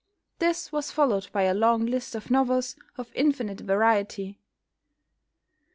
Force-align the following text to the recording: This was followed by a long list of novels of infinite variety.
This 0.39 0.71
was 0.71 0.89
followed 0.89 1.27
by 1.31 1.43
a 1.43 1.53
long 1.53 1.85
list 1.85 2.15
of 2.15 2.31
novels 2.31 2.75
of 2.97 3.11
infinite 3.13 3.59
variety. 3.59 4.39